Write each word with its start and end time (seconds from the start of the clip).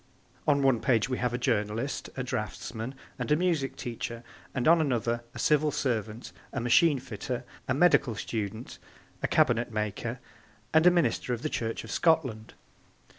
On 0.47 0.63
one 0.63 0.79
page 0.79 1.09
we 1.09 1.19
have 1.19 1.31
a 1.31 1.37
journalist, 1.37 2.09
a 2.17 2.23
draughtsman 2.23 2.95
and 3.19 3.31
a 3.31 3.35
music 3.35 3.75
teacher: 3.75 4.23
and 4.55 4.67
on 4.67 4.81
another 4.81 5.23
a 5.35 5.37
Civil 5.37 5.69
servant, 5.69 6.31
a 6.51 6.59
machine 6.59 6.97
fitter, 6.97 7.43
a 7.67 7.75
medical 7.75 8.15
student, 8.15 8.79
a 9.21 9.27
cabinet 9.27 9.71
maker 9.71 10.17
and 10.73 10.87
a 10.87 10.89
minister 10.89 11.35
of 11.35 11.43
the 11.43 11.49
Church 11.49 11.83
of 11.83 11.91
Scotland. 11.91 12.55